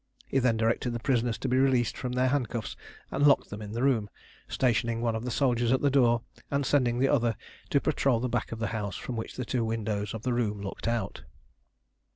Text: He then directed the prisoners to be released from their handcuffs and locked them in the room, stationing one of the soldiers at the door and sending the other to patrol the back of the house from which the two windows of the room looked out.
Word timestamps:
He 0.25 0.39
then 0.39 0.57
directed 0.57 0.93
the 0.93 0.99
prisoners 0.99 1.37
to 1.37 1.47
be 1.47 1.59
released 1.59 1.95
from 1.95 2.13
their 2.13 2.29
handcuffs 2.29 2.75
and 3.11 3.23
locked 3.27 3.51
them 3.51 3.61
in 3.61 3.73
the 3.73 3.83
room, 3.83 4.09
stationing 4.47 4.99
one 4.99 5.15
of 5.15 5.25
the 5.25 5.29
soldiers 5.29 5.71
at 5.71 5.81
the 5.81 5.91
door 5.91 6.23
and 6.49 6.65
sending 6.65 6.97
the 6.97 7.07
other 7.09 7.35
to 7.69 7.79
patrol 7.79 8.19
the 8.19 8.27
back 8.27 8.51
of 8.51 8.57
the 8.57 8.69
house 8.73 8.95
from 8.95 9.15
which 9.15 9.35
the 9.35 9.45
two 9.45 9.63
windows 9.63 10.15
of 10.15 10.23
the 10.23 10.33
room 10.33 10.59
looked 10.59 10.87
out. 10.87 11.21